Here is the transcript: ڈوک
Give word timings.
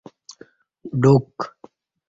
ڈوک 1.01 1.31